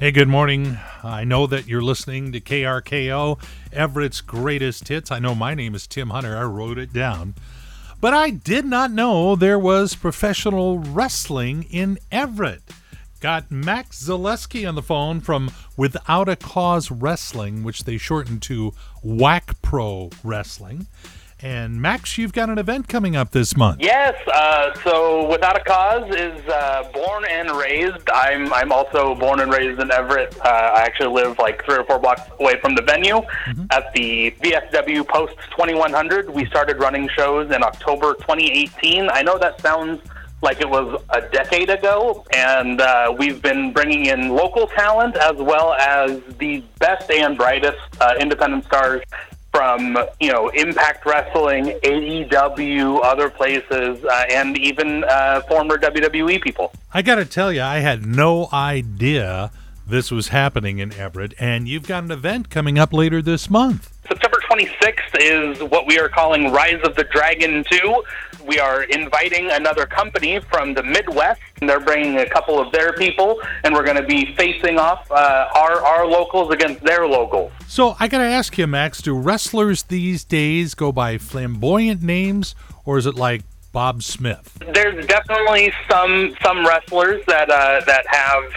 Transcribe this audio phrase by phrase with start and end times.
[0.00, 0.76] Hey, good morning.
[1.04, 3.38] I know that you're listening to KRKO,
[3.72, 5.12] Everett's greatest hits.
[5.12, 6.36] I know my name is Tim Hunter.
[6.36, 7.36] I wrote it down.
[8.00, 12.62] But I did not know there was professional wrestling in Everett.
[13.20, 18.74] Got Max Zeleski on the phone from Without a Cause Wrestling, which they shortened to
[19.04, 20.88] WacPro Wrestling.
[21.40, 23.80] And Max, you've got an event coming up this month.
[23.82, 24.14] Yes.
[24.26, 27.23] Uh, so Without a Cause is uh, born
[27.64, 28.08] raised.
[28.10, 30.36] I'm I'm also born and raised in Everett.
[30.44, 33.64] Uh, I actually live like three or four blocks away from the venue mm-hmm.
[33.70, 36.30] at the VFW Post 2100.
[36.30, 39.08] We started running shows in October 2018.
[39.08, 40.00] I know that sounds
[40.42, 45.36] like it was a decade ago, and uh, we've been bringing in local talent as
[45.36, 49.00] well as the best and brightest uh, independent stars
[49.54, 56.72] from you know Impact Wrestling, AEW, other places, uh, and even uh, former WWE people.
[56.92, 59.52] I got to tell you, I had no idea
[59.86, 63.92] this was happening in Everett, and you've got an event coming up later this month.
[64.08, 68.02] September 26th is what we are calling Rise of the Dragon 2.
[68.46, 71.40] We are inviting another company from the Midwest.
[71.60, 75.10] And they're bringing a couple of their people, and we're going to be facing off
[75.10, 77.52] uh, our, our locals against their locals.
[77.68, 82.54] So I got to ask you, Max, do wrestlers these days go by flamboyant names,
[82.84, 84.58] or is it like Bob Smith?
[84.72, 88.52] There's definitely some some wrestlers that uh, that have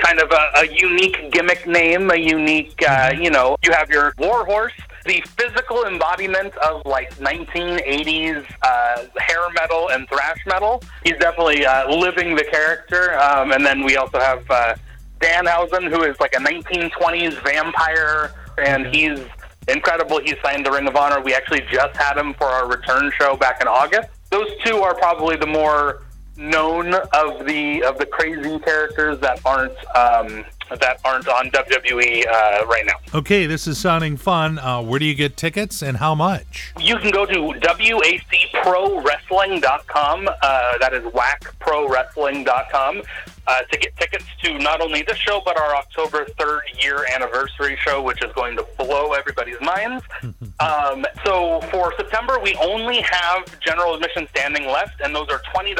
[0.00, 3.22] kind of a, a unique gimmick name, a unique, uh, mm-hmm.
[3.22, 4.72] you know, you have your Warhorse,
[5.04, 10.82] the physical embodiment of like 1980s uh, hair metal and thrash metal.
[11.04, 13.18] He's definitely uh, living the character.
[13.18, 14.74] Um, and then we also have uh,
[15.20, 19.20] Danhausen, who is like a 1920s vampire, and he's
[19.68, 20.20] incredible.
[20.20, 21.20] He signed the Ring of Honor.
[21.20, 24.08] We actually just had him for our return show back in August.
[24.30, 26.02] Those two are probably the more
[26.36, 30.44] known of the of the crazy characters that aren't um,
[30.78, 32.94] that aren't on WWE uh, right now.
[33.14, 34.58] Okay, this is sounding fun.
[34.58, 36.72] Uh, where do you get tickets and how much?
[36.78, 40.28] You can go to wacprowrestling.com.
[40.28, 43.02] Uh, that is wacprowrestling.com
[43.50, 47.76] uh, to get tickets to not only this show, but our October 3rd year anniversary
[47.84, 50.04] show, which is going to blow everybody's minds.
[50.60, 55.76] um, so for September, we only have general admission standing left, and those are $20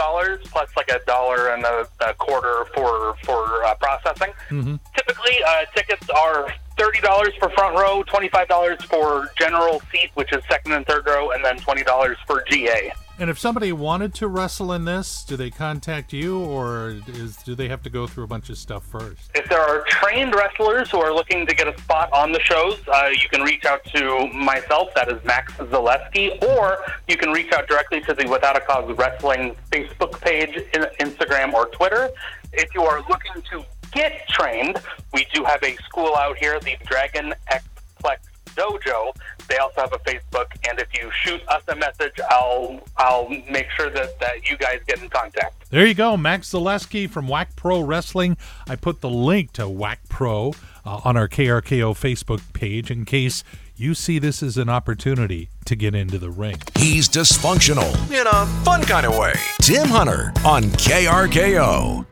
[0.47, 4.33] plus like a dollar and a, a quarter for, for uh, processing.
[4.49, 4.75] Mm-hmm.
[4.97, 10.11] Typically, uh, tickets are thirty dollars for front row, twenty five dollars for general seat,
[10.15, 12.93] which is second and third row, and then twenty dollars for GA.
[13.19, 17.55] And if somebody wanted to wrestle in this, do they contact you, or is do
[17.55, 19.31] they have to go through a bunch of stuff first?
[19.35, 22.81] If there are trained wrestlers who are looking to get a spot on the shows,
[22.89, 24.89] uh, you can reach out to myself.
[24.95, 28.91] That is Max Zeleski, or you can reach out directly to the Without a Cause
[28.97, 30.55] Wrestling Facebook page,
[30.99, 32.09] Instagram, or Twitter.
[32.55, 34.81] If you are looking to get trained,
[35.13, 37.65] we do have a school out here, the Dragon X
[38.03, 38.19] Plex
[38.55, 39.15] Dojo.
[39.49, 43.69] They also have a Facebook, and if you shoot us a message, I'll I'll make
[43.77, 45.69] sure that, that you guys get in contact.
[45.71, 48.37] There you go, Max Zeleski from WacPro Wrestling.
[48.69, 53.45] I put the link to WacPro uh, on our KRKO Facebook page in case
[53.77, 56.57] you see this as an opportunity to get into the ring.
[56.77, 59.33] He's dysfunctional in a fun kind of way.
[59.63, 62.05] Tim Hunter on KRKO.